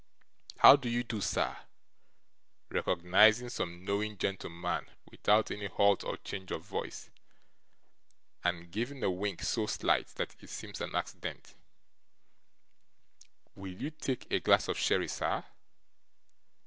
[0.57, 1.55] how do you do, sir?'
[2.71, 7.11] (recognising some knowing gentleman without any halt or change of voice,
[8.43, 11.53] and giving a wink so slight that it seems an accident),
[13.53, 15.45] 'will you take a glass of sherry, sir?